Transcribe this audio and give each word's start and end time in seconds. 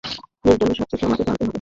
এর 0.45 0.57
জন্য 0.59 0.73
সবকিছু 0.79 1.03
আমাকে 1.05 1.19
জানতে 1.19 1.33
হবে! 1.33 1.49